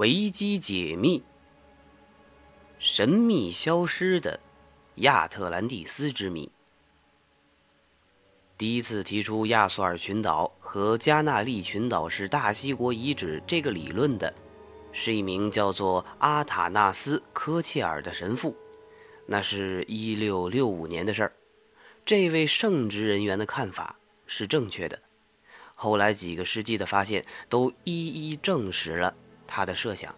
[0.00, 1.22] 维基解密：
[2.78, 4.40] 神秘消失的
[4.94, 6.50] 亚特兰蒂斯之谜。
[8.56, 14.32] 第一次提出亚速尔群岛和加纳利群岛是大西国遗址这个理论的，
[14.90, 18.56] 是一名叫做阿塔纳斯·科切尔的神父。
[19.26, 21.32] 那是一六六五年的事儿。
[22.06, 24.98] 这位圣职人员的看法是正确的。
[25.74, 29.14] 后来几个世纪的发现都一一证实了
[29.50, 30.14] 他的设想。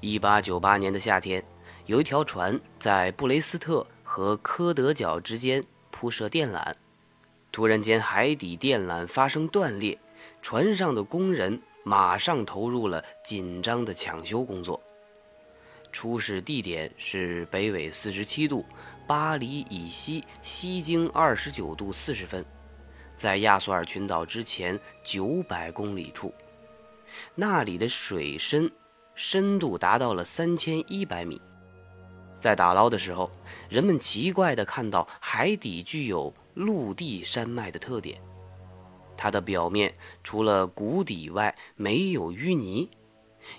[0.00, 1.42] 一八九八年的夏天，
[1.86, 6.74] 有一条船在布雷斯特和科德角之间铺设电缆，
[7.52, 9.96] 突然间海底电缆发生断裂，
[10.42, 14.80] 船上的工人马上投入了紧张的抢修工作。
[15.90, 18.64] 出事地点是北纬四十七度
[19.06, 22.44] 巴黎以西，西经二十九度四十分。
[23.16, 26.32] 在亚速尔群岛之前九百公里处，
[27.40, 28.68] 那里的水深
[29.14, 31.40] 深度达到了三千一百米。
[32.40, 33.30] 在打捞的时候，
[33.68, 38.20] 人们奇怪地看到海底具有陆地山脉的特点，
[39.16, 42.90] 它的表面除了谷底外没有淤泥，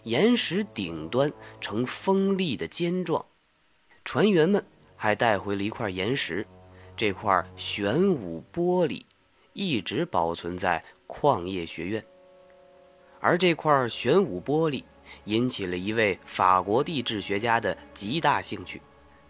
[0.03, 1.31] 岩石顶端
[1.62, 3.25] 呈锋利的尖状。
[4.03, 4.62] 船员们
[4.98, 6.46] 还带回了一块岩石，
[6.98, 9.06] 这块玄武玻璃。
[9.53, 12.03] 一直保存在矿业学院，
[13.20, 14.84] 而这块玄武玻璃
[15.25, 18.81] 引起了一位法国地质学家的极大兴趣。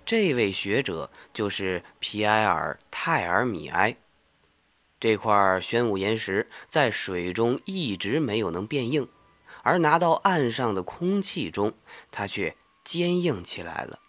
[0.06, 3.95] 这位学者就是皮埃尔·泰尔米埃。
[5.00, 9.08] 这块玄武岩石在水中一直没有能变硬，
[9.64, 11.73] 而拿到岸上的空气中，
[12.12, 14.00] 它却坚硬起来了。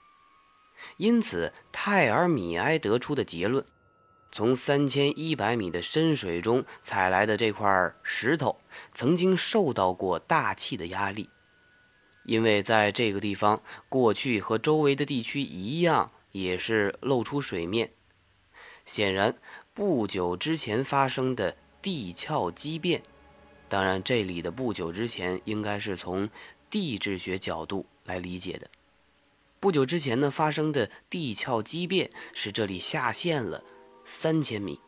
[0.96, 3.64] 因此，泰尔米埃得出的结论。
[4.32, 8.60] 从三千一百米的深水中采来的这块石头，
[8.94, 11.28] 曾经受到过大气的压力，
[12.24, 17.90] 因为在这个地方过去和周围的地区一样，也是露出水面。
[18.86, 19.36] 显然，
[19.74, 23.02] 不久之前发生的地壳畸变，
[23.68, 26.28] 当然这里的“不久之前”应该是从
[26.68, 28.68] 地质学角度来理解的。
[29.58, 33.62] 不久之前呢发生的地壳畸变，使这里下陷了。
[34.12, 34.80] 三千米，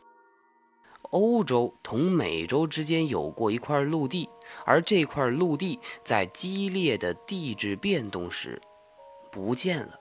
[1.11, 4.29] 欧洲同美洲之间有过一块陆地，
[4.65, 8.61] 而这块陆地在激烈的地质变动时
[9.31, 9.97] 不见了。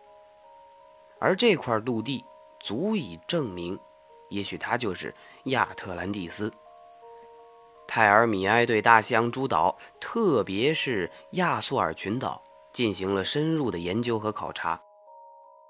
[1.21, 2.25] 而这块陆地
[2.59, 3.78] 足以证明，
[4.28, 6.53] 也许它就是亚特兰蒂斯。
[7.87, 14.83] 泰尔米埃对大西洋诸岛，特别是亚速尔群岛，进行了深入的研究和考察。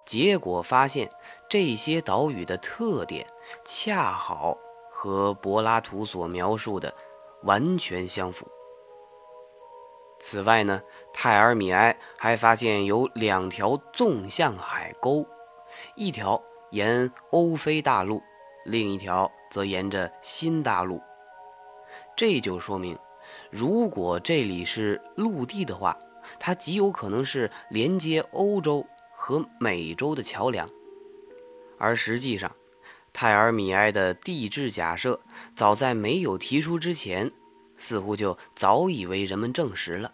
[0.04, 1.08] 结果发现，
[1.48, 3.26] 这些岛屿的特点
[3.64, 4.58] 恰好
[4.90, 6.92] 和柏拉图所描述的
[7.44, 8.46] 完全相符。
[10.20, 10.80] 此外呢，
[11.12, 15.26] 泰尔米埃还发现有两条纵向海沟，
[15.96, 16.40] 一条
[16.70, 18.22] 沿欧非大陆，
[18.64, 21.00] 另一条则沿着新大陆。
[22.16, 22.96] 这就说明，
[23.50, 25.96] 如果这里是陆地的话，
[26.38, 28.86] 它极有可能是连接欧洲。
[29.24, 30.68] 和美洲的桥梁，
[31.78, 32.50] 而实际上，
[33.12, 35.20] 泰尔米埃的地质假设
[35.54, 37.30] 早在没有提出之前，
[37.76, 40.12] 似乎就早已为人们证实了。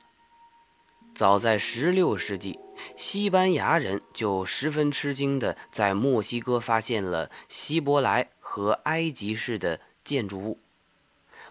[1.14, 2.58] 早在16世纪，
[2.98, 10.58] 西班牙人就十分吃惊地在墨西哥发现了希伯来和埃及式的建筑物。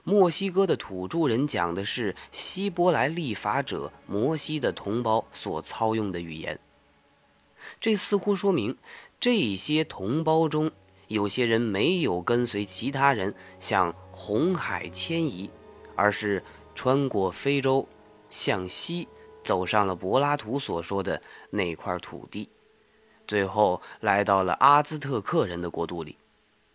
[0.03, 6.59] 墨西哥的土著人讲的是希伯来立法者摩西的同胞所操用的语言。
[7.79, 8.77] 这似乎说明，
[9.19, 10.71] 这些同胞中
[11.07, 15.49] 有些人没有跟随其他人向红海迁移，
[15.95, 16.43] 而是
[16.75, 17.87] 穿过非洲，
[18.29, 19.07] 向西
[19.43, 22.49] 走上了柏拉图所说的那块土地，
[23.25, 26.17] 最后来到了阿兹特克人的国度里，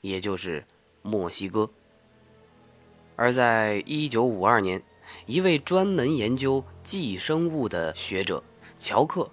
[0.01, 0.65] 也就是
[1.03, 1.69] 墨西哥。
[3.15, 4.83] 而在1952年，
[5.27, 8.43] 一位专门研究寄生物的学者
[8.79, 9.31] 乔克。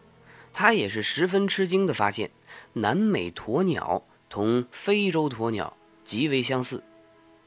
[0.61, 2.29] 他也是十分吃惊地发现，
[2.73, 6.83] 南美鸵鸟同非洲鸵鸟极为相似。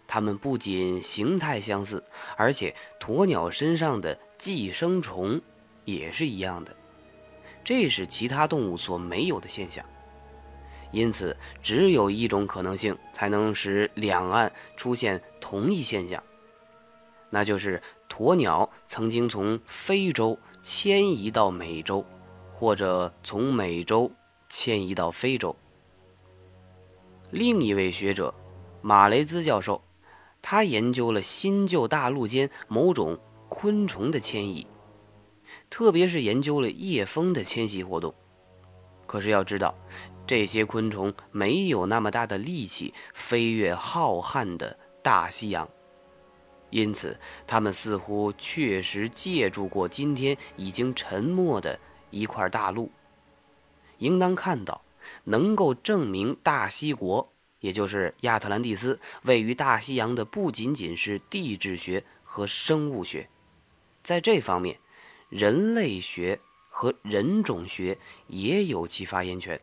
[0.07, 2.03] 它们不仅形态相似，
[2.39, 5.39] 而且鸵鸟身上的寄生虫
[5.85, 6.75] 也是一样的。
[7.63, 9.85] 这是其他动物所没有的现象。
[10.91, 16.23] 因此，只有一种可能性才能使两岸出现同一现象，
[17.29, 22.03] 那就是鸵鸟曾经从非洲迁移到美洲。
[22.63, 24.09] 或者从美洲
[24.49, 25.57] 迁移到非洲。
[27.33, 28.33] 另一位学者
[28.81, 29.83] 马雷兹教授，
[30.41, 33.19] 他研究了新旧大陆间某种
[33.49, 34.65] 昆虫的迁移。
[35.69, 38.15] 特别是研究了夜蜂的迁徙活动。
[39.09, 39.75] 可是要知道，
[40.25, 45.69] 这些昆虫没有那么大的力气飞越浩瀚的大西洋，
[46.71, 51.77] 因此它们似乎确实借助过今天已经沉没的
[52.13, 52.93] 一块大陆。
[53.99, 54.83] 应当看到，
[55.25, 63.29] 能够证明大西国，也就是亚特兰蒂斯位于大西洋的，不仅仅是地质学和生物学，
[64.03, 64.79] 在这方面，
[65.29, 66.39] 人类学
[66.69, 69.61] 和人种学也有其发言权。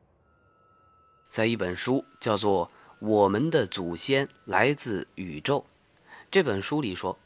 [1.30, 2.68] 在一本书叫做
[3.00, 5.60] 《我们的祖先来自宇宙》
[6.31, 7.18] 这本书里说，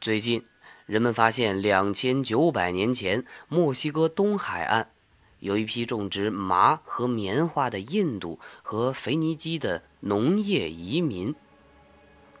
[0.00, 0.44] 最近
[0.90, 4.90] 人们发现两千九百年前墨西哥东海岸
[5.38, 11.32] 有一批种植麻和棉花的印度和腓尼基的农业移民，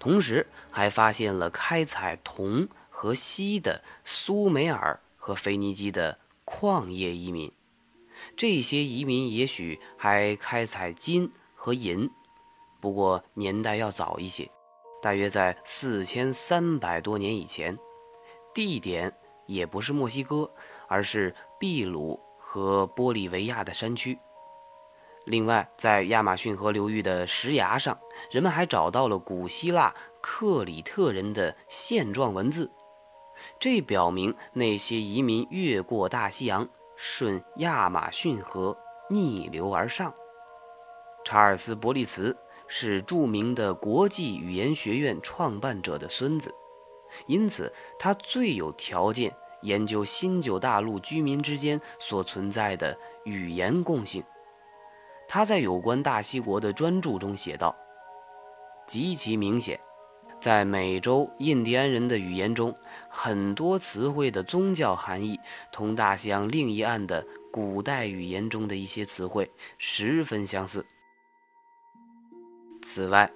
[0.00, 7.52] 同时还发现了开采铜和锡的苏美尔和腓尼基的矿业移民。
[8.36, 12.10] 这些移民也许还开采金和银，
[12.80, 14.50] 不过年代要早一些，
[15.00, 17.78] 大约在四千三百多年以前。
[18.54, 19.12] 地点
[19.46, 20.50] 也不是墨西哥，
[20.88, 24.18] 而是秘鲁和玻利维亚的山区。
[25.26, 27.98] 另外，在亚马逊河流域的石崖上，
[28.30, 32.70] 人们还找到了古希腊克里特人的线状文字，
[33.58, 36.68] 这表明那些移民越过大西洋。
[37.02, 38.76] 顺亚马逊河
[39.08, 40.12] 逆流而上。
[41.24, 42.36] 查尔斯·伯利茨
[42.68, 46.54] 是著名的国际语言学院创办者的孙子，
[47.26, 54.22] 因此他最有条件研究新旧大陆居民之间所存在的语言共性。
[55.28, 57.76] 他在有关大西国的专著中写道
[58.88, 59.78] ：“极其明显。”
[60.40, 62.74] 在美洲印第安人的语言中，
[63.10, 65.38] 很多词汇的宗教含义
[65.70, 70.86] 同大西洋另一岸的古代语言中的一些词汇十分相似。
[72.82, 73.30] 此外，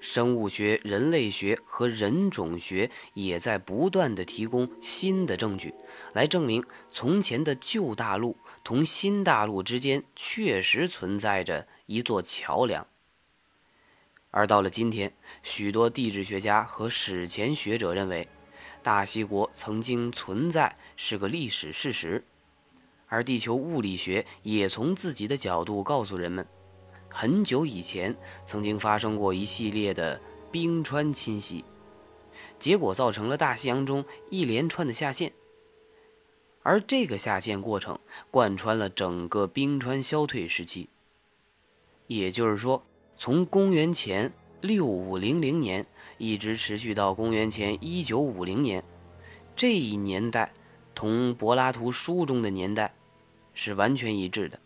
[0.00, 5.74] 生物学、人类学和人种学也在不断地提供新的证据，
[6.14, 12.86] 来证明从前的旧大陆同新大陆之间确实存在着一座桥梁。
[14.30, 15.12] 而到了今天，
[15.42, 18.28] 许多地质学家和史前学者认为，
[18.82, 22.24] 大西国曾经存在是个历史事实。
[23.08, 26.46] 而地球物理学也从自己的角度告诉人们，
[27.10, 28.16] 很久以前
[28.46, 30.18] 曾经发生过一系列的
[30.50, 31.64] 冰川侵袭，
[32.58, 35.32] 结果造成了大西洋中一连串的下陷。
[36.62, 37.98] 而这个下陷过程
[38.30, 40.88] 贯穿了整个冰川消退时期，
[42.06, 42.82] 也就是说。
[43.22, 45.84] 从公元前六五零零年
[46.16, 48.82] 一直持续到公元前一九五零年，
[49.54, 50.54] 这一年代
[50.94, 52.94] 同柏拉图书中的年代
[53.52, 54.58] 是完全一致的。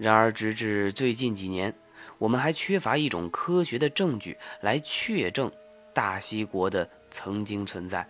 [0.00, 1.74] 然而，直至最近几年，
[2.16, 5.52] 我们还缺乏一种科学的证据来确证
[5.92, 8.08] 大西国的曾经存在，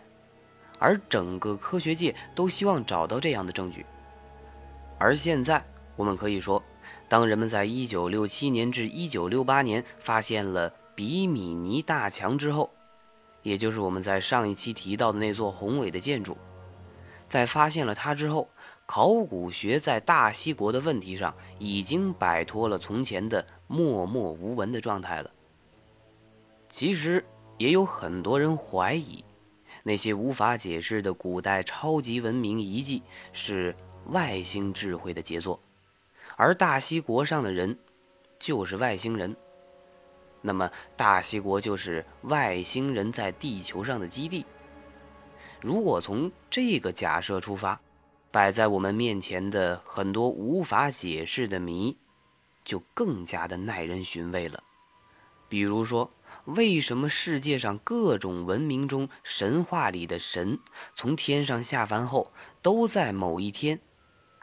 [0.78, 3.84] 而整个科学界都希望找到这样的证据。
[5.00, 5.60] 而现在，
[5.96, 6.62] 我们可以说。
[7.08, 12.70] 当人们在1967年至1968年发现了比米尼大墙之后，
[13.42, 16.38] 也就是我们在上一期提到的那座宏伟的建筑，
[17.28, 18.48] 在发现了它之后，
[18.92, 25.30] 考古学在大西国的问题上已经摆脱了从前的默默无闻的状态了。
[26.68, 27.24] 其实
[27.56, 29.24] 也有很多人怀疑，
[29.84, 33.72] 那些无法解释的古代超级文明遗迹是
[34.06, 35.60] 外星智慧的杰作。
[36.34, 37.78] 而大西国上的人，
[38.40, 39.36] 就是外星人。
[40.42, 44.44] 那么，大西国就是外星人在地球上的基地。
[45.60, 47.80] 如果从这个假设出发，
[48.30, 51.98] 摆在我们面前的很多无法解释的谜，
[52.64, 54.62] 就更加的耐人寻味了。
[55.48, 56.12] 比如说，
[56.44, 60.60] 为什么世界上各种文明中神话里的神，
[60.94, 62.32] 从天上下凡后，
[62.62, 63.80] 都在某一天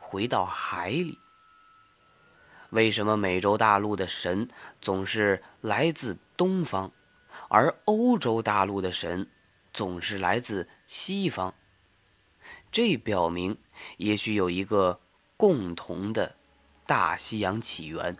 [0.01, 1.17] 回到海里？
[2.71, 4.49] 为什么美洲大陆的神
[4.81, 6.91] 总是来自东方，
[7.47, 9.29] 而欧洲大陆的神
[9.71, 11.53] 总是来自西方？
[12.69, 13.57] 这表明，
[13.97, 14.99] 也许有一个
[15.35, 16.35] 共同的
[16.85, 18.15] 大西洋起源。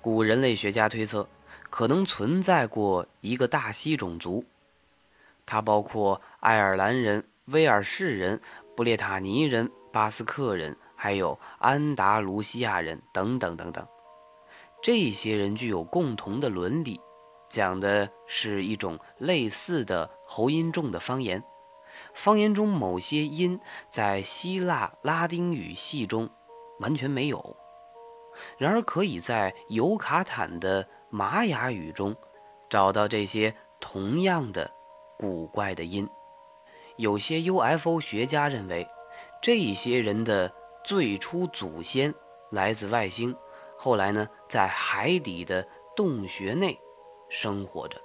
[0.00, 1.28] 古人类学家推测，
[1.70, 4.44] 可能存在过一个大西种族，
[5.46, 8.40] 它包括爱尔兰人、威尔士人、
[8.76, 10.76] 布列塔尼人、巴斯克人。
[10.94, 13.84] 还有安达卢西亚人等等等等，
[14.80, 17.00] 这些人具有共同的伦理，
[17.50, 21.42] 讲的是一种类似的喉音重的方言，
[22.14, 26.28] 方言中某些音在希腊拉丁语系中
[26.80, 27.56] 完全没有，
[28.58, 32.14] 然而可以在尤卡坦的玛雅语中
[32.68, 34.70] 找到这些同样的
[35.18, 36.08] 古怪的音。
[36.96, 38.86] 有些 UFO 学家认为，
[39.40, 40.52] 这些人的
[40.84, 42.14] 最初祖先
[42.50, 43.34] 来自外星，
[43.78, 45.66] 后来呢，在海底的
[45.96, 46.78] 洞穴内
[47.30, 48.00] 生活着。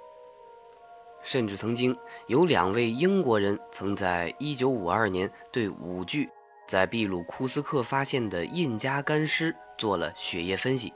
[1.22, 1.96] 甚至曾经
[2.26, 6.28] 有两位英国人曾在1952年对五具
[6.66, 10.92] 在秘鲁库斯克发现的印加干尸做了血液分析，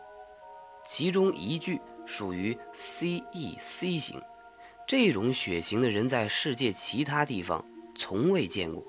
[0.86, 4.20] 其中一具属于 CEC 型，
[4.86, 7.64] 这种血型的人在世界其他地方
[7.94, 8.82] 从未见过；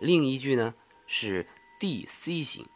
[0.00, 0.74] 另一具呢
[1.06, 1.46] 是
[1.80, 2.66] DC 型，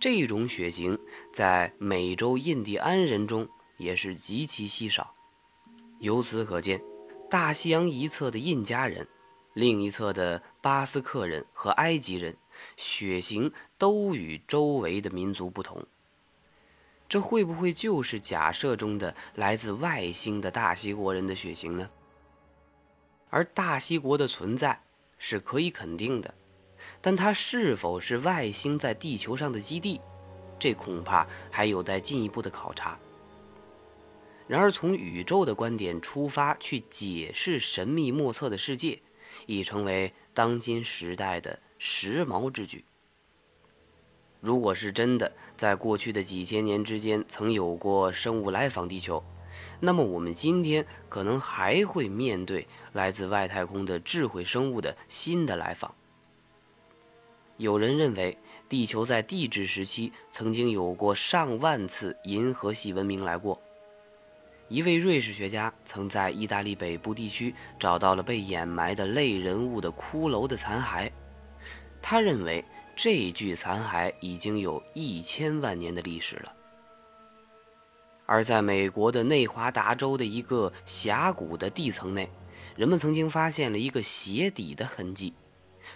[0.00, 0.98] 这种血型
[1.32, 5.14] 在美洲印第安人中也是极其稀少。
[5.98, 6.80] 由此可见。
[7.30, 9.06] 大西洋一侧的印加人，
[9.54, 12.36] 另一侧的巴斯克人和埃及人，
[12.76, 15.86] 血型都与周围的民族不同。
[17.08, 21.88] 这会不会就是假设中的来自外星的大西国人的血型呢？
[23.30, 24.82] 而大西国的存在
[25.16, 26.34] 是可以肯定的，
[27.00, 30.00] 但它是否是外星在地球上的基地，
[30.58, 32.98] 这恐怕还有待进一步的考察。
[34.50, 39.00] 然而，从宇宙的观点出发去解释神秘莫测的世界，
[39.46, 42.84] 已成为当今时代的时髦之举。
[44.40, 49.22] 如果是真的，在过去的几千年之间曾有过生物来访地球，
[49.78, 55.94] 那么我们今天可能还会面对来自外太空的智慧生物的新的来访。
[57.56, 58.36] 有人认为，
[58.68, 63.62] 地球在地质时期曾经有过上万次银河系文明来过。
[64.70, 71.10] 一位瑞士学家曾在意大利北部地区找到了被掩埋的类人物的骷髅的残骸，
[72.00, 76.52] 他认为这具残骸已经有一千万年的历史了。
[78.26, 82.30] 而在美国的内华达州的一个峡谷的地层内，
[82.76, 85.34] 人们曾经发现了一个鞋底的痕迹，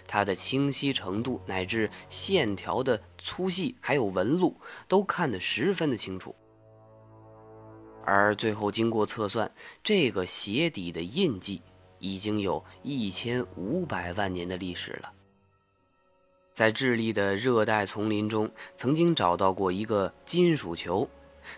[0.05, 6.35] 它的清晰程度乃至线条的粗细还有纹路都看得十分的清楚。
[8.05, 9.51] 而最后经过测算，
[9.83, 11.61] 这个鞋底的印记
[11.99, 15.11] 已经有一千五百万年的历史了。
[16.53, 21.09] 在智利的热带丛林中，曾经找到过一个金属球，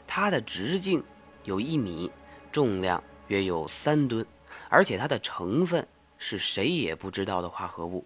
[0.07, 1.03] 它的直径
[1.43, 2.09] 有一米，
[2.51, 4.25] 重量约有三吨，
[4.69, 5.87] 而且它的成分
[6.17, 8.05] 是谁也不知道的化合物。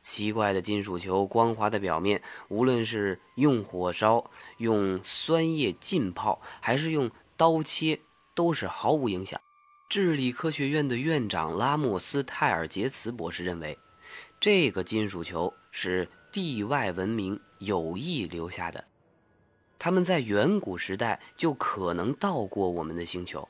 [0.00, 7.10] 奇怪的金属球，光滑的表面，无论是用火烧、用酸液浸泡，还是用
[7.42, 7.98] 刀切
[8.36, 9.40] 都是毫无影响。
[9.88, 13.76] 智利科学院的院长拉莫斯泰尔杰茨博士认为，
[14.38, 18.84] 这个金属球是地外文明有意留下的。
[19.76, 23.48] 他们在远古时代就可能到过我们的星球，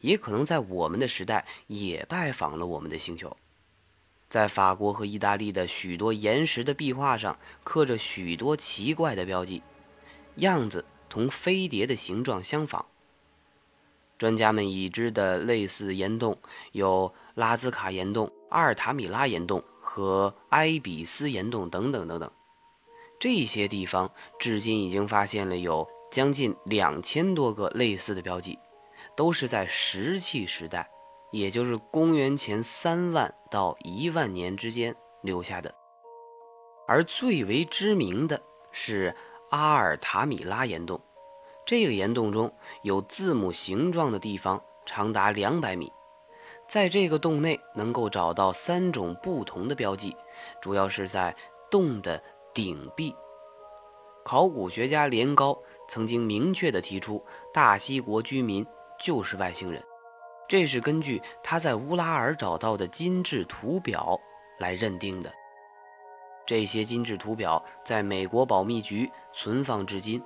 [0.00, 3.36] 也可能在我们的时代也拜访了我们的星球。
[4.30, 9.62] 在法国和意大利的许多岩石的壁画上，刻着许多奇怪的标记，
[10.36, 12.86] 样子同飞碟的形状相仿。
[14.18, 16.36] 专家们已知的类似岩洞
[16.72, 22.30] 有拉兹卡岩洞、阿尔塔米拉岩洞和埃比斯岩洞等等等等。
[23.18, 28.58] 这些地方至今已经发现了有将近两千多个类似的标记，
[29.16, 30.88] 都是在石器时代，
[31.32, 35.74] 也就是公元前三万到一万年之间留下的。
[36.88, 39.14] 而最为知名的是
[39.50, 41.00] 阿尔塔米拉岩洞。
[41.66, 42.50] 这个岩洞中
[42.82, 45.92] 有字母形状的地方长达两百米，
[46.68, 50.16] 在这个洞内能够找到三种不同的标记，
[50.62, 51.34] 主要是在
[51.68, 52.22] 洞的
[52.54, 53.12] 顶壁。
[54.24, 58.64] 考古学家连高曾经明确地提出，大西国居民
[59.00, 59.82] 就是外星人，
[60.48, 64.16] 这是根据他在乌拉尔找到的金质图表
[64.60, 65.32] 来认定的。
[66.46, 70.22] 这些金质图表在美国保密局存放至今。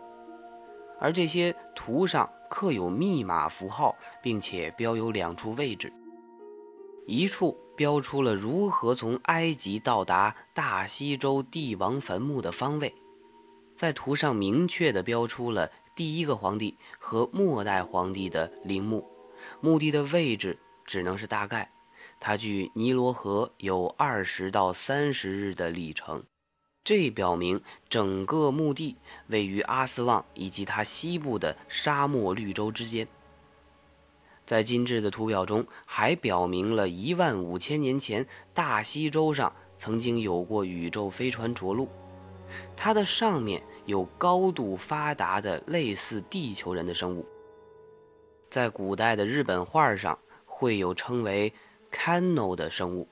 [1.00, 5.92] 而这些图上刻有密码符号，并且标有两处位置，
[7.06, 12.94] 一处标出了如何从埃及到达大西洲帝王坟墓的方位，
[13.74, 19.08] 在图上明确地标出了第一个皇帝和末代皇帝的陵墓，
[19.60, 21.70] 墓地的位置只能是大概，
[22.18, 26.22] 它距尼罗河有二十到三十日的里程。
[26.82, 28.96] 这表明整个墓地
[29.28, 33.06] 位于阿斯旺以及它西部的沙漠绿洲之间。
[34.46, 41.88] 在金质的图表中，还表明了一万五千年前大西洲上曾经有过宇宙飞船着陆，
[42.76, 47.24] 它的上面有高度发达的类似地球人的生物。
[48.50, 51.52] 在古代的日本画上，会有称为
[51.92, 53.06] Kano 的生物。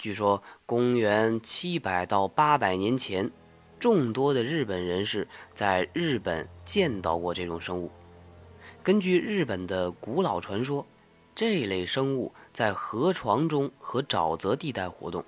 [0.00, 3.30] 据说，公元七百到八百年前，
[3.78, 7.90] 众多的日本人士在日本见到过这种生物。
[8.82, 10.86] 根据日本的古老传说，
[11.34, 15.22] 这类生物在河床中和沼泽地带活动，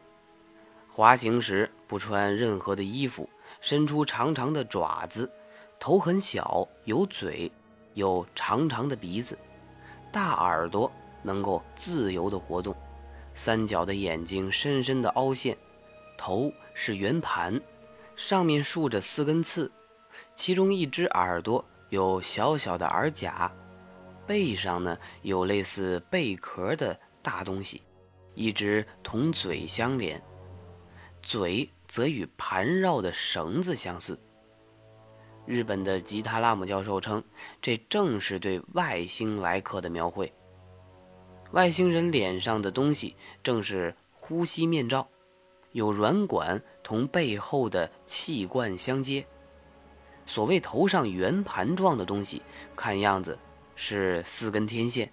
[0.90, 3.28] 滑行时不穿任何的衣服，
[3.60, 5.30] 伸出长长的爪子，
[5.78, 7.52] 头很小，有嘴。
[7.92, 9.36] 有长长的鼻子，
[10.10, 10.90] 大耳朵，
[11.22, 12.74] 能够自由地活动，
[13.34, 15.56] 三角的眼睛深深的凹陷，
[16.16, 17.60] 头是圆盘，
[18.14, 19.70] 上面竖着四根刺，
[20.34, 23.50] 其中一只耳朵有小小的耳甲，
[24.26, 27.82] 背上呢有类似贝壳的大东西，
[28.34, 30.22] 一直同嘴相连，
[31.22, 34.18] 嘴则与盘绕的绳子相似。
[35.44, 37.22] 日本的吉他拉姆教授称，
[37.60, 40.32] 这正是对外星来客的描绘。
[41.52, 45.06] 外星人脸上的东西正是呼吸面罩，
[45.72, 49.26] 有软管同背后的气罐相接。
[50.26, 52.40] 所谓头上圆盘状的东西，
[52.74, 53.38] 看样子
[53.76, 55.12] 是四根天线。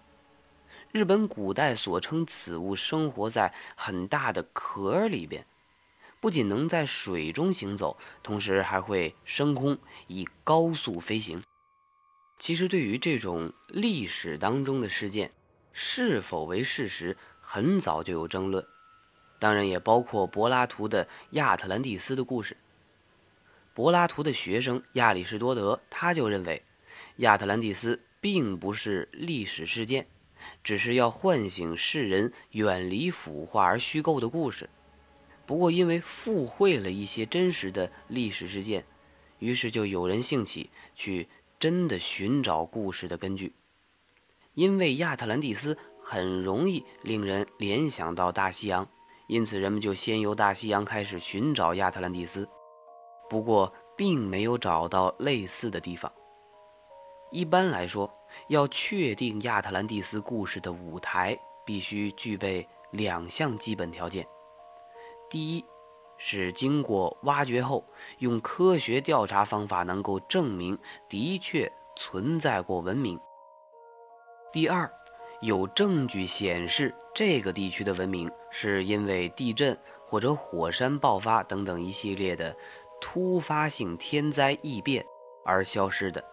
[0.93, 5.45] 日本古代所称此物生活在很大的壳里边。
[6.21, 9.77] 不仅能在水中行走，同时还会升空，
[10.07, 11.41] 以高速飞行。
[12.37, 15.31] 其实，对于这种历史当中的事件
[15.71, 18.65] 是否为事实，很早就有争论。
[19.37, 22.57] 当然，也包括柏拉图的亚特兰蒂斯的故事。
[23.73, 26.61] 柏拉图的学生亚里士多德他就认为，
[27.17, 30.05] 亚特兰蒂斯并不是历史事件，
[30.61, 34.69] 只是要唤醒世人远离腐化而虚构的故事。
[35.45, 38.83] 不过，因为附会了一些真实的历史事件，
[39.39, 43.53] 于是就有人兴起去真的寻找故事的根据。
[44.53, 48.87] 因为亚特兰蒂斯很容易令人联想到大西洋，
[49.27, 52.47] 因此人们就先由大西洋开始寻找亚特兰蒂斯。
[53.29, 56.11] 不过，并没有找到类似的地方。
[57.31, 58.11] 一般来说，
[58.47, 64.25] 要确定亚特兰蒂斯故事的舞台，必须具备两项基本条件。
[65.29, 65.63] 第一，
[66.17, 67.85] 是经过挖掘后，
[68.17, 70.75] 用科学调查方法能够证明
[71.07, 73.19] 的确存在过文明。
[74.51, 74.91] 第二，
[75.41, 82.55] 有证据显示这个地区的文明是因为地震或者火山爆发等等一系列的
[82.99, 85.05] 突发性天灾异变
[85.45, 86.23] 而消失的。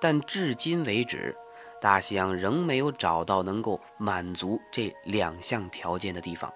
[0.00, 1.36] 但至今为止，
[1.80, 6.52] 大西洋仍没有找到能够满足这两项条件的地方。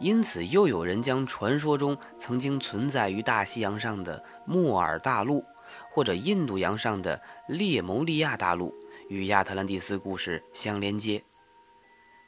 [0.00, 5.44] 因此，又有人将传说中曾经存在于大西洋上的莫尔大陆，
[5.90, 8.74] 或者印度洋上的列牟利亚大陆
[9.08, 11.22] 与亚特兰蒂斯故事相连接。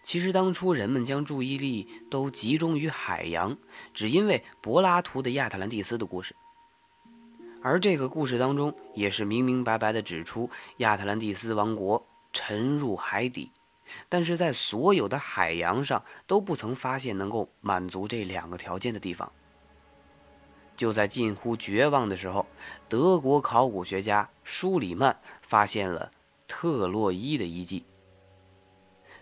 [0.03, 3.57] 其实，当初人们将注意力都集中于海洋，
[3.93, 6.35] 只因为柏拉图的亚特兰蒂斯的故事，
[7.61, 13.51] 而这个故事当中也是明明白白地指出亚特兰蒂斯王国沉入海底。
[14.09, 19.31] 但是在所有的海洋上都不曾发现能够满足这两个条件的地方。
[20.77, 22.47] 就在近乎绝望的时候，
[22.89, 26.11] 德国考古学家舒里曼发现了
[26.47, 27.85] 特洛伊的遗迹。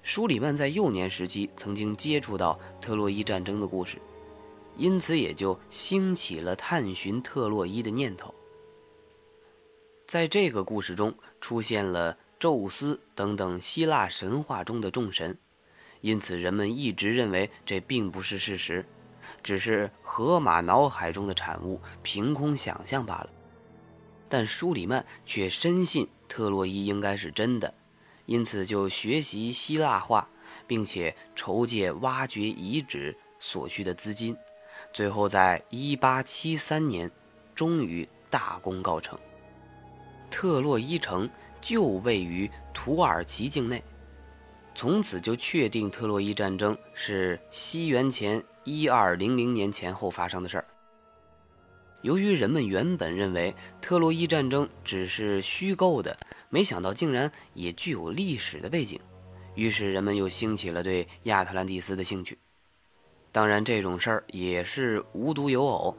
[0.03, 3.99] 舒里曼在幼年时期曾经接触到特洛伊战争的故事，
[4.77, 8.35] 因此也就兴起了探寻特洛伊的念头。
[10.07, 12.17] 在这个故事中出现了。
[12.37, 15.39] 宙斯等等希腊神话中的众神，
[16.03, 18.85] 因此人们一直认为这并不是事实，
[19.43, 23.31] 只是荷马脑海中的产物，凭空想象罢了。
[24.35, 27.73] 但舒里曼却深信特洛伊应该是真的，
[28.27, 30.29] 因此就学习希腊化，
[30.67, 34.37] 并且筹借挖掘遗址所需的资金，
[34.93, 37.09] 最后在1873年，
[37.55, 39.17] 终于大功告成。
[40.29, 41.31] 特洛伊城。
[41.61, 43.83] 就位于土耳其境内，
[44.75, 50.65] 从此就确定特洛伊战争是西元前一二零零年前后发生的事儿。
[52.05, 56.15] 由于人们原本认为特洛伊战争只是虚构的，
[56.51, 59.01] 没想到竟然也具有历史的背景，
[59.55, 62.37] 于是人们又兴起了对亚特兰蒂斯的兴趣。
[63.33, 65.97] 当然，这种事儿也是无独有偶，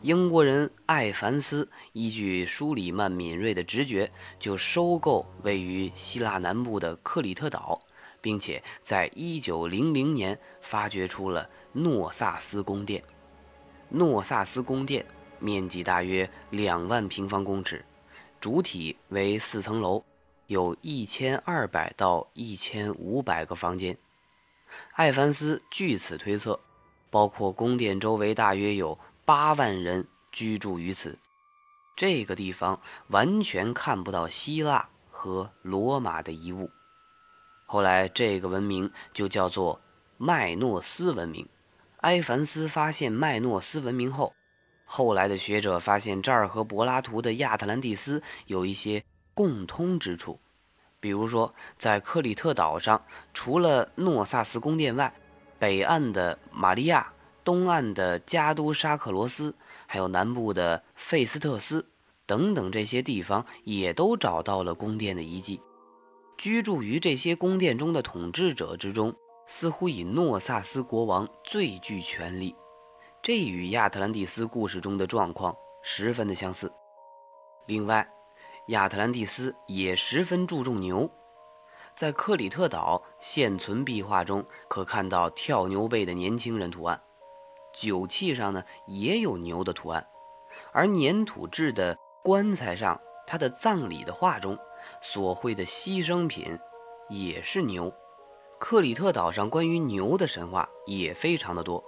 [0.00, 7.76] 英国人艾凡斯依据舒里曼敏锐的直觉，就收购位于希腊南部的克里特岛，
[8.20, 13.02] 并且在1900年发掘出了诺萨斯宫殿。
[13.88, 15.04] 诺萨斯宫殿
[15.40, 17.84] 面积大约两万平方公尺，
[18.40, 20.04] 主体为四层楼，
[20.46, 23.96] 有一千二百到一千五百个房间。
[24.94, 26.58] 艾凡斯据此推测，
[27.10, 28.98] 包括宫殿周围大约有。
[29.28, 31.18] 八万人居住于此，
[31.94, 36.70] 这个地方完全看不到希腊和罗马的遗物。
[37.66, 39.82] 后来，这个文明就叫做
[40.16, 41.46] 麦诺斯文明。
[41.98, 44.32] 埃凡斯发现麦诺斯文明后，
[44.88, 50.40] 后来的学者发现这儿和柏拉图的亚特兰蒂斯有一些共通之处，
[50.98, 53.00] 比如说，在克里特岛上，
[53.32, 55.14] 除了诺萨斯宫殿外，
[55.58, 57.12] 北岸的玛利亚。
[57.44, 59.54] 东岸的加都沙克罗斯，
[59.86, 61.86] 还有南部的费斯特斯
[62.26, 65.58] 等等这些地方，也都找到了宫殿的遗迹。
[66.36, 69.14] 居住于这些宫殿中的统治者之中，
[69.46, 72.54] 似乎以诺萨斯国王最具权力。
[73.28, 76.72] 这与亚特兰蒂斯故事中的状况十分的相似。
[77.66, 78.08] 另外，
[78.68, 81.10] 亚特兰蒂斯也十分注重牛，
[81.94, 86.98] 在克里特岛现存壁画中可看到跳牛背的年轻人图案。
[87.74, 90.06] 酒器上呢也有牛的图案，
[90.72, 94.56] 而粘土制的棺材上，他的葬礼的画中
[95.02, 96.58] 所绘的牺牲品
[97.10, 97.92] 也是牛。
[98.58, 101.84] 克里特岛上关于牛的神话也非常的多，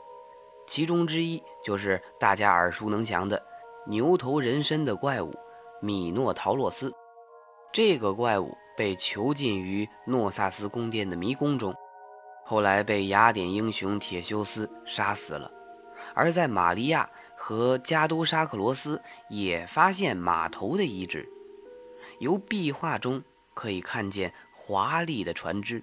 [0.71, 3.45] 其中之一就是大家耳熟能详的
[3.89, 5.35] 牛头人身的怪物
[5.83, 6.95] 米诺陶洛斯。
[7.73, 11.75] 这个怪物被囚禁于诺萨斯宫殿的迷宫中，
[12.45, 15.51] 后来被雅典英雄铁修斯杀死了。
[16.15, 21.29] 而在玛利亚和加都沙克罗斯也发现码头的遗址，
[22.21, 23.21] 由壁画中
[23.55, 25.83] 可以看见华丽的船只。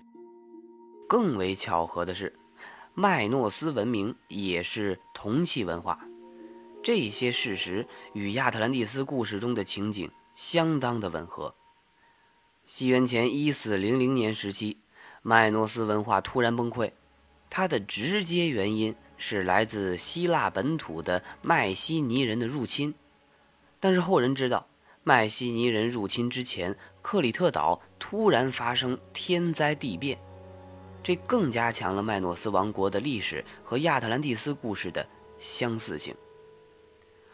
[1.10, 2.34] 更为巧合的是，
[2.99, 5.99] 麦诺斯文明也是铜器文化，
[6.81, 11.53] 这些事实与亚特兰蒂斯故事中的情景相当的吻合。
[12.65, 14.77] 西元前一四零零年时期，
[15.21, 16.91] 麦诺斯文化突然崩溃，
[17.51, 18.95] 它的直接原因。
[19.19, 22.95] 是来自希腊本土的迈锡尼人的入侵，
[23.79, 24.67] 但是后人知道，
[25.03, 30.17] 迈锡尼人入侵之前，克里特岛突然发生天灾地变，
[31.03, 35.07] 这更加强了麦诺斯王国的历史和亚特兰蒂斯故事的
[35.39, 36.15] 相似性。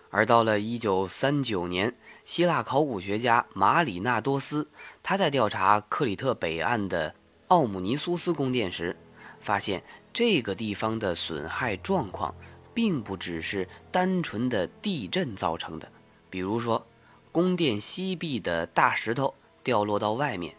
[0.10, 4.70] 而到了1939年，希腊考古学家马里纳多斯
[5.02, 7.16] 他在调查克里特北岸的
[7.48, 8.96] 奥姆尼苏斯宫殿时，
[9.40, 9.84] 发现。
[10.16, 12.36] 这个地方的损害状况，
[12.72, 15.92] 并不只是单纯的地震造成的。
[16.30, 16.86] 比如说，
[17.32, 20.56] 宫殿西壁的大石头掉落到外面，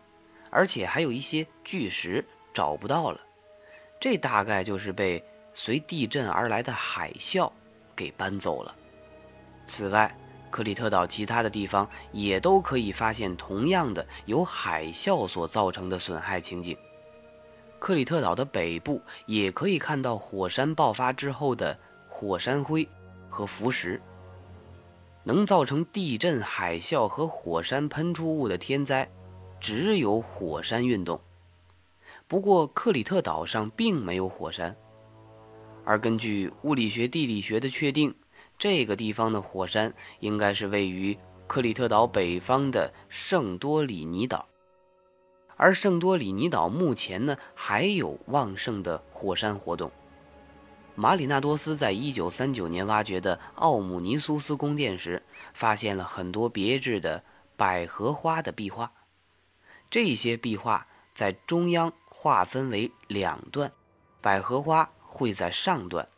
[0.50, 3.20] 而且还有一些巨石找不到了。
[4.00, 7.50] 这大概就是被随地震而来的海啸
[7.94, 8.74] 给搬走了。
[9.66, 10.16] 此外，
[10.50, 16.76] 克里特岛其他的地方也都可以发现同样的由海啸所造成的损害情景。
[17.78, 21.76] 克里特岛的北部也可以看到火山爆发之后的
[22.08, 22.88] 火山灰
[23.28, 24.00] 和浮石。
[25.26, 29.08] 能造成地震、海啸和火山喷出物的天灾，
[29.58, 31.18] 只有火山运动。
[32.26, 34.74] 不过，克里特岛上并没有火山，
[35.84, 38.14] 而根据物理学、地理学的确定，
[38.58, 44.48] 这个地方的火山应该是位于克里特岛北方的圣多里尼岛。
[45.56, 49.90] 而圣多里尼岛目前呢还有旺盛的火山活动。
[50.96, 57.22] 马里纳多斯在一九三九年挖掘的奥姆尼苏斯宫殿时，发现了很多别致的
[57.56, 58.90] 百合花的壁画。
[59.90, 63.70] 这些壁画在中央划分为两段，
[64.20, 66.08] 百合花会在上段。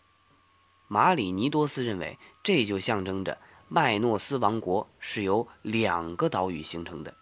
[0.88, 3.36] 马里尼多斯认为，这就象征着
[3.68, 7.14] 麦诺斯王国是由两个岛屿形成的。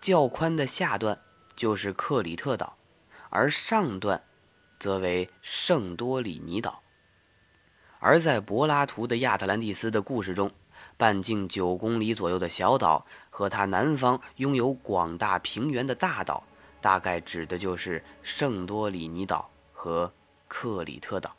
[0.00, 1.20] 较宽的下段
[1.56, 2.76] 就是克里特岛，
[3.28, 4.22] 而上段
[4.78, 6.80] 则为圣多里尼岛。
[7.98, 10.50] 而在柏拉图的亚特兰蒂斯的故事中，
[10.96, 16.44] 半径九公里左右的小岛和它南方拥有广大平原的大岛，
[16.82, 20.12] 大概指的就是圣多里尼岛和
[20.48, 21.34] 克里特岛。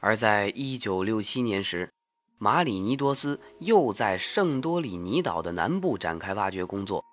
[0.00, 1.90] 而在一九六七年时，
[2.38, 7.04] 马里尼多斯又在圣多里尼岛的南部展开挖掘工作。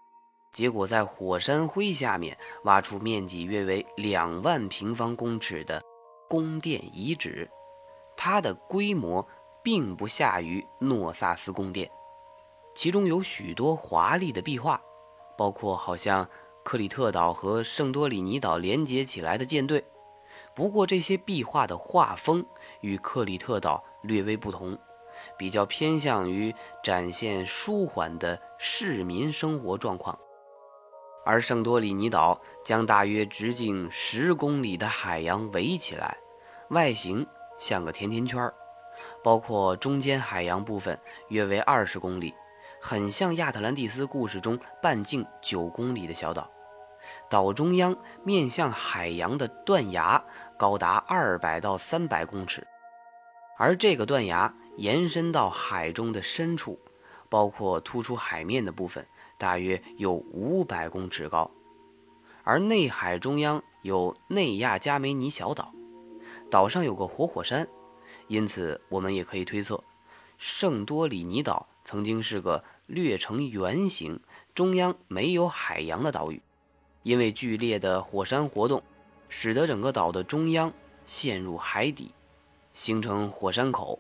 [0.54, 5.80] 结果在火山灰下面挖出面积约为两万平方公尺的
[6.28, 7.48] 宫殿遗址，
[8.16, 9.26] 它的规模
[9.62, 11.92] 并不下于诺萨斯宫殿，
[12.74, 14.82] 其中有许多华丽的壁画，
[15.38, 16.28] 包括好像
[16.68, 19.82] 克里特岛和圣多里尼岛连接起来的舰队。
[20.54, 22.46] 不过这些壁画的画风
[22.82, 24.78] 与克里特岛略微不同，
[25.38, 26.54] 比较偏向于
[26.84, 30.20] 展现舒缓的市民生活状况。
[31.26, 36.18] 而圣多里尼岛将大约直径十公里的海洋围起来，
[36.72, 37.26] 外形
[37.58, 38.54] 像个甜甜圈儿，
[39.24, 41.00] 包括中间海洋部分
[41.30, 42.34] 约为二十公里，
[42.82, 46.52] 很像亚特兰蒂斯故事中半径九公里的小岛。
[47.30, 50.24] 岛中央面向海洋的断崖
[50.58, 52.66] 高达二百到三百公尺，
[53.58, 56.80] 而这个断崖延伸到海中的深处，
[57.30, 59.06] 包括突出海面的部分。
[59.40, 61.52] 大约有五百公尺高，
[62.44, 65.72] 而内海中央有内亚加梅尼小岛，
[66.50, 67.68] 岛上有个活火山，
[68.28, 69.84] 因此我们也可以推测，
[70.40, 74.20] 圣多里尼岛曾经是个略呈圆形、
[74.56, 76.42] 中央没有海洋的岛屿。
[77.08, 78.84] 因为剧烈的火山活动，
[79.30, 80.74] 使得整个岛的中央
[81.06, 82.12] 陷入海底，
[82.74, 83.98] 形成火山口，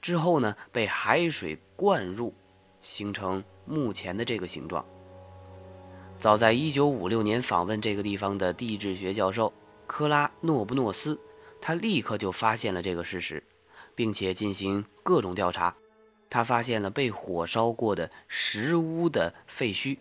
[0.00, 2.32] 之后呢被海水灌入，
[2.80, 3.44] 形成。
[3.68, 4.86] 目前的这个形状，
[6.20, 9.52] 早在1956年访问这个地方的地质学教授
[9.88, 11.18] 科拉诺布诺斯，
[11.60, 13.42] 他立刻就发现了这个事实，
[13.96, 15.74] 并且进行各种调查。
[16.30, 19.98] 他发现了被火烧过的石屋的废墟，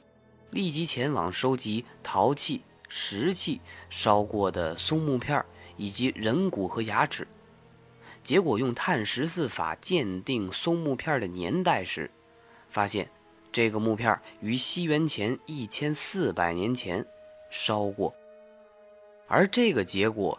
[0.56, 5.44] 立即前往收集陶器、石器、烧过的松木片
[5.76, 7.28] 以及人骨和牙齿。
[8.24, 12.10] 结果用碳十四法鉴定松木片的年代时，
[12.70, 13.10] 发现。
[13.52, 17.06] 这个木片于西元前一千四百年前
[17.50, 18.14] 烧过，
[19.30, 20.38] 而这个结果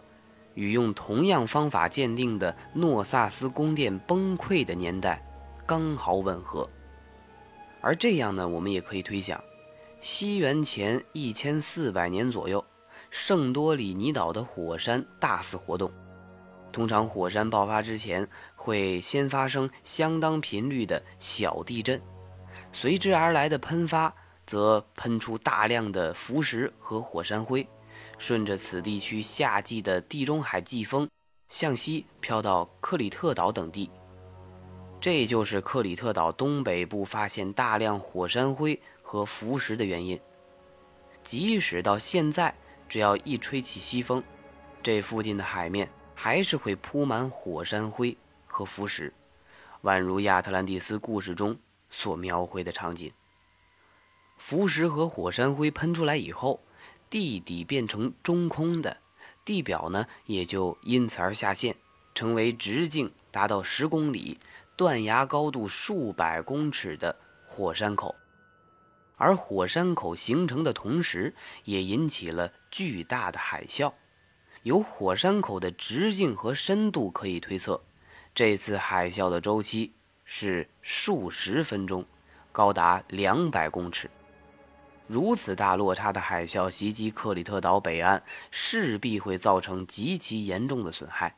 [0.53, 5.25] 与用同样方法鉴定的诺萨斯宫殿崩溃的年代
[5.65, 6.69] 刚好吻合。
[7.81, 9.43] 而这样呢，我们也可以推想，
[10.09, 12.63] 西元前一千四百年左右，
[13.09, 15.91] 圣多里尼岛的火山大肆活动。
[16.71, 22.01] 通常火山爆发之前会先发生相当频率的小地震。
[22.71, 24.15] 随之而来的喷发，
[24.45, 27.67] 则喷出大量的浮石和火山灰，
[28.17, 31.05] 顺着此地区夏季的地中海季风
[31.49, 33.89] 向西飘到克里特岛等地。
[34.99, 40.19] 这就是克里特岛东北部发现大量火山灰和浮石的原因。
[41.23, 42.53] 即使到现在，
[42.89, 44.21] 只要一吹起西风，
[44.83, 49.13] 这附近的海面还是会铺满火山灰和浮石，
[49.83, 51.57] 宛如亚特兰蒂斯故事中。
[51.89, 53.13] 所描绘的场景，
[54.35, 56.59] 浮石和火山灰喷出来以后，
[57.09, 58.97] 地底变成中空的，
[59.45, 61.73] 地表呢也就因此而下陷，
[62.13, 64.37] 成为直径达到十公里、
[64.75, 67.15] 断崖高度数百公尺的
[67.45, 68.13] 火山口。
[69.17, 73.91] 而火山口形成的同时，也引起了巨大的海啸。
[74.63, 77.81] 由火山口的直径和深度可以推测，
[78.33, 79.93] 这次海啸的周期。
[80.29, 82.05] 是数十分钟，
[82.51, 84.11] 高达两百公尺。
[85.07, 91.37] 如此大落差的海啸袭击克里特岛北岸，势必会造成极其严重的损害，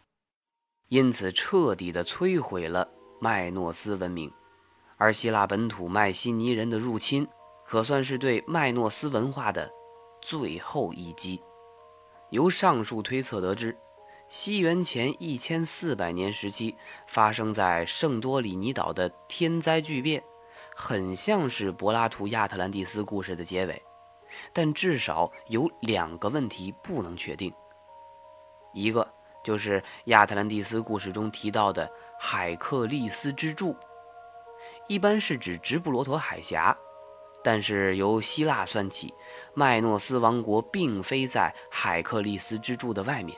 [0.87, 2.89] 因此彻底的摧毁了
[3.21, 4.33] 麦诺斯文明。
[4.97, 7.27] 而希腊本土麦西尼人的入侵，
[7.69, 9.71] 可算是对麦诺斯文化的
[10.23, 11.39] 最后一击。
[12.31, 13.77] 由上述推测得知。
[14.27, 16.75] 西元前一千四百年时期
[17.07, 20.23] 发生在圣多里尼岛的天灾巨变，
[20.75, 23.79] 很像是柏拉图亚特兰蒂斯故事的结尾，
[24.51, 27.53] 但至少有两个问题不能确定。
[28.73, 29.07] 一个
[29.43, 31.87] 就是亚特兰蒂斯故事中提到的
[32.19, 33.75] 海克利斯之柱，
[34.87, 36.75] 一般是指直布罗陀海峡，
[37.43, 39.13] 但是由希腊算起，
[39.53, 43.37] 麦诺斯王国并非在海克利斯之柱的外面。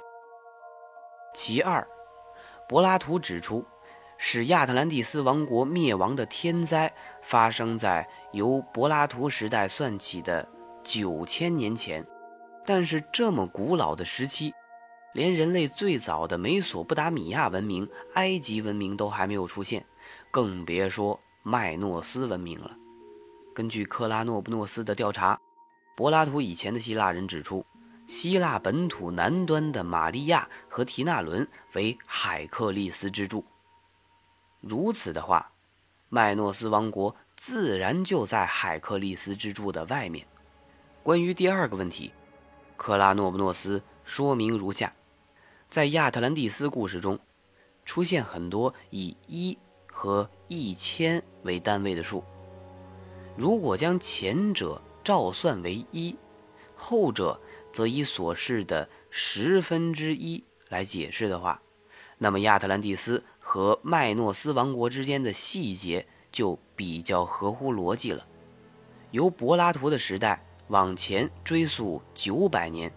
[1.34, 1.88] 其二，
[2.68, 3.66] 柏拉图指出，
[4.18, 10.48] 使亚特兰蒂斯王国灭亡的天灾发生在由柏拉图时代算起的
[10.84, 12.06] 九千年前。
[12.66, 14.54] 但是这么古老的时期，
[15.14, 19.86] 连人类最早的美索不达米亚文明、埃及文明都还没有出现，
[20.30, 22.72] 更别说麦诺斯文明了。
[23.54, 25.40] 根据克拉诺布诺斯的调查，
[25.96, 27.66] 柏拉图以前的希腊人指出。
[28.08, 33.46] 希腊本土南端的玛利亚和提纳伦为海克利斯之柱。
[34.60, 35.50] 如此的话，
[36.10, 40.28] 麦诺斯王国自然就在海克利斯之柱的外面。
[41.04, 42.12] 关于第二个问题，
[42.76, 44.92] 克拉诺布诺斯说明如下：
[45.70, 47.18] 在亚特兰蒂斯故事中，
[47.86, 49.58] 出现很多以一
[49.90, 52.22] 和一千为单位的数。
[53.38, 56.16] 如果将前者照算为一，
[56.76, 57.40] 后者
[57.74, 61.62] 则以所示的十分之一来解释的话，
[62.18, 68.28] 那么亚特兰蒂斯和麦诺斯王国之间的细节就比较合乎逻辑了。
[69.12, 72.92] 由柏拉图的时代往前追溯九百年，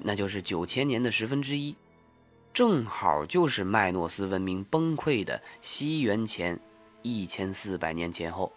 [0.00, 1.76] 那就是九千年的十分之一，
[2.52, 6.58] 正好就是麦诺斯文明崩溃的西元前
[7.02, 8.50] 一千四百年前后。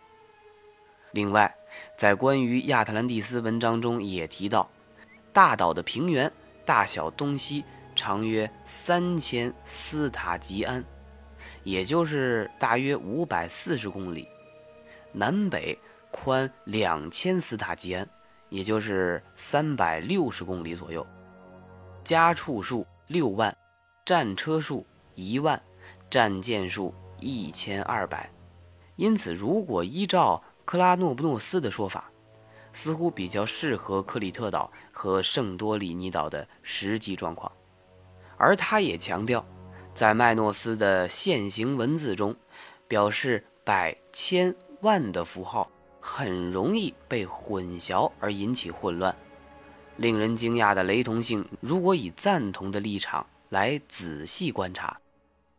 [1.14, 1.56] 另外，
[1.98, 4.70] 在关于亚特兰蒂斯文章中也提到，
[5.32, 6.32] 大岛的平原
[6.66, 7.64] 大小东西
[7.96, 10.84] 长约三千斯塔吉安，
[11.64, 14.28] 也就是大约五百四十公里，
[15.14, 15.80] 南北。
[16.16, 18.08] 宽两千斯塔吉安，
[18.50, 21.04] 也就是三百六十公里左右。
[22.04, 23.58] 家畜数六万，
[24.06, 25.60] 战车数一万，
[26.12, 28.30] 战舰数一千二百。
[28.96, 32.12] 因此，如果依照克拉诺布诺斯的说法，
[32.72, 37.52] 似乎比较适合克里特岛和圣多里尼岛的实际状况。
[38.38, 39.46] 而他也强调，
[39.94, 42.36] 在麦诺斯的现行文字中，
[42.88, 45.70] 表示百、千、万的符号。
[46.06, 49.16] 很容易被混淆而引起混乱。
[49.96, 55.00] 令人惊讶的雷同性，如果以赞同的立场来仔细观察，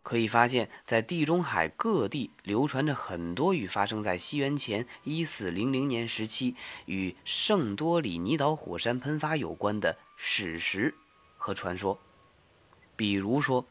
[0.05, 10.95] 可以发现，在地中海各地流传着很多与发生在西元前一四零零年时期与圣多里尼岛火山喷发有关的史实
[11.39, 11.99] 和传说。
[12.95, 13.67] 比如说，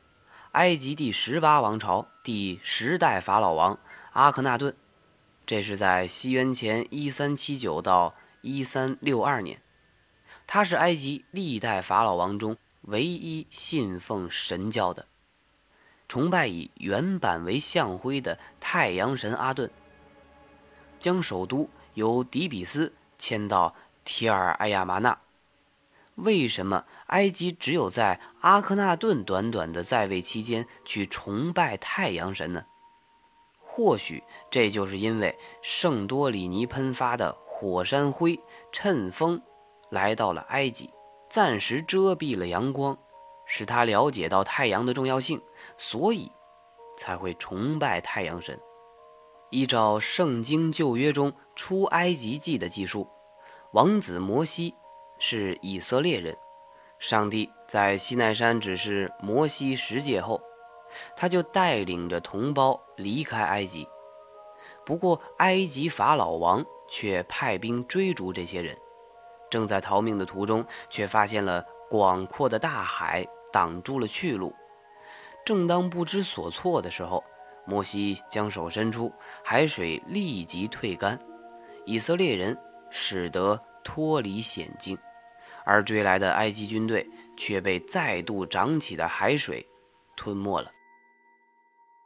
[0.53, 3.79] 埃及第十八王朝第十代法老王
[4.13, 4.75] 阿克纳顿。
[5.45, 9.61] 这是在西元前一三七九到一三六二年，
[10.47, 15.05] 他是埃及历代法老王中唯一信奉神教的，
[16.13, 19.71] 崇拜以原版为象徽的太阳神阿顿，
[20.99, 23.73] 将首都由底比斯迁到
[24.05, 25.17] 提尔埃亚麻纳。
[26.13, 32.63] 为什么埃及只有在阿克纳顿短短的在位期间去崇拜太阳神呢？
[33.59, 38.39] 或许这就是因为圣多里尼喷发的火山灰
[38.71, 39.41] 趁风
[39.89, 40.91] 来到了埃及，
[41.27, 42.95] 暂时遮蔽了阳光，
[43.55, 45.39] 使他了解到太阳的重要性，
[45.77, 46.31] 所以
[46.97, 48.59] 才会崇拜太阳神。
[49.51, 53.07] 依照《圣经旧约》中出埃及记的记述，
[53.73, 54.73] 王子摩西
[55.19, 56.35] 是以色列人，
[56.97, 60.41] 上帝在西奈山指示摩西十诫后。
[61.15, 63.87] 他就带领着同胞离开埃及，
[64.83, 68.75] 不过埃及法老王却派兵追逐这些人。
[69.51, 74.53] 正在逃命的途中，却发现了广阔的大海挡住了去路。
[75.45, 77.23] 正当不知所措的时候，
[77.65, 79.13] 摩西将手伸出，
[79.43, 81.17] 海水立即退干，
[81.85, 82.57] 以色列人
[82.89, 84.97] 使得脱离险境，
[85.63, 89.65] 而追来的埃及军队却被再度涨起的海水
[90.15, 90.71] 吞没了。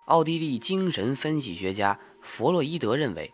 [0.05, 3.33] 奥地利精神分析学家弗洛伊德认为，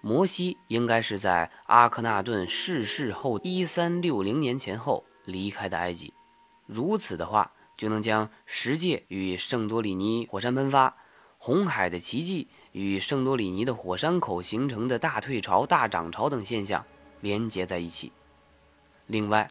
[0.00, 6.12] 摩西应该是在阿克纳顿逝世后一三六零年前后离开的埃及。
[6.66, 10.96] 如此的话，就能将十界与圣多里尼火山喷发、
[11.38, 16.84] 红海的奇迹与圣多里尼的火山口形成的大退潮、大涨潮等现象
[17.20, 18.12] 连接在一起。
[19.06, 19.48] 另外，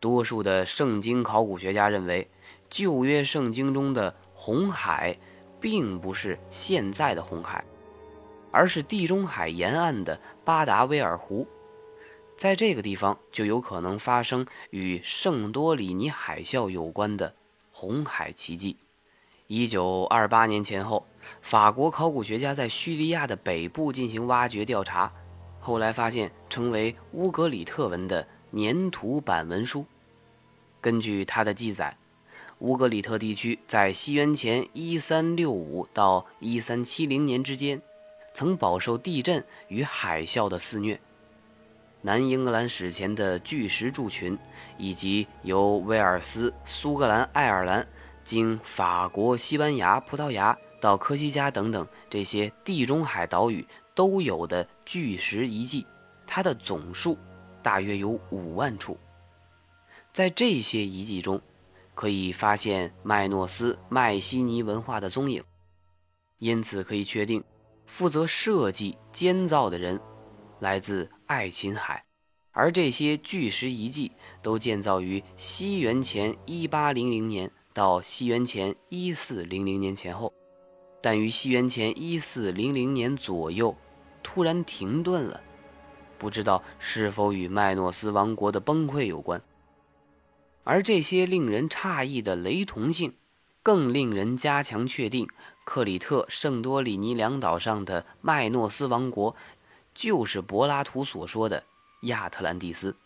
[0.00, 2.28] 多数的圣经考古学家认为，
[2.68, 5.16] 旧约圣经中的红海。
[5.60, 7.64] 并不是现在的红海，
[8.50, 11.48] 而是地中海沿岸的巴达威尔湖，
[12.36, 17.34] 在这个地方就有可能发生与圣多里尼海啸有关的
[17.70, 18.76] 红海奇迹。
[19.46, 21.06] 一九二八年前后，
[21.42, 25.12] 法国考古学家在叙利亚的北部进行挖掘调查，
[25.60, 29.84] 后来发现称为乌格里特文的粘土板文书。
[30.80, 31.96] 根据他的记载。
[32.60, 37.82] 乌格里特地区在西元前一三六五到一三七零年之间，
[38.32, 40.98] 曾饱受地震与海啸的肆虐。
[42.06, 44.38] 南英格兰史前的巨石柱群，
[44.76, 47.86] 以及由威尔斯、苏格兰、爱尔兰
[48.22, 55.86] 经法国、西班牙、葡萄牙到科西嘉等等这些地中海岛屿都有的巨石遗迹，
[56.26, 57.16] 它的总数
[57.62, 58.98] 大约有五万处。
[60.12, 61.40] 在这些遗迹中，
[61.94, 65.42] 可以发现麦诺斯麦西尼文化的踪影，
[66.38, 67.42] 因此可以确定，
[67.86, 69.98] 负责设计建造的人
[70.60, 72.04] 来自爱琴海，
[72.52, 80.32] 而这些巨石遗迹都建造于西元前一八零零年到西元前一四零零年前后。
[81.02, 83.76] 但于西元前一四零零年左右
[84.22, 85.40] 突然停顿了，
[86.18, 89.42] 不知道是否与麦诺斯王国的崩溃有关。
[90.62, 93.12] 而这些令人诧异的雷同性，
[93.60, 95.28] 更令人加强确定
[95.64, 99.34] 克里特圣多里尼两岛上的麦诺斯王国，
[99.94, 101.62] 就是柏拉图所说的
[102.02, 102.96] 亚特兰蒂斯。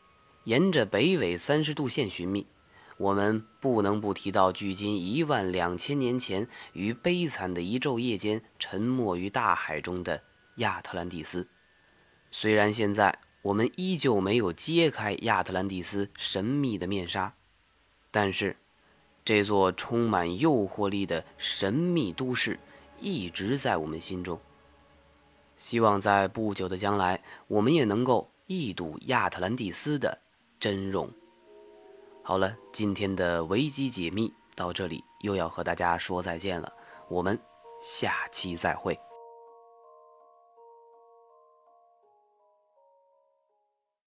[0.45, 2.47] 沿着北纬三十度线寻觅。
[2.97, 10.21] 我们不能不提到距今一万两千年前于悲惨的一昼夜间沉没于大海中的
[10.57, 11.47] 亚特兰蒂斯。
[12.33, 17.33] 虽然现在我们依旧没有揭开亚特兰蒂斯神秘的面纱，
[18.11, 18.57] 但是
[19.25, 22.59] 这座充满诱惑力的神秘都市
[22.99, 24.41] 一直在我们心中。
[25.59, 30.17] 希望在不久的将来，我们也能够一睹亚特兰蒂斯的
[30.59, 31.11] 真容。
[32.23, 36.73] 好了，今天的维基解密到这里又要和大家说再见了，
[37.09, 37.39] 我们
[37.83, 38.99] 下期再会。